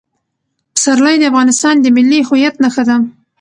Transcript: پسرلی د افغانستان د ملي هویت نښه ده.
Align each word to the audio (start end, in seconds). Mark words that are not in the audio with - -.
پسرلی 0.75 1.15
د 1.19 1.23
افغانستان 1.31 1.75
د 1.79 1.85
ملي 1.95 2.19
هویت 2.27 2.55
نښه 2.63 2.83
ده. 2.89 2.95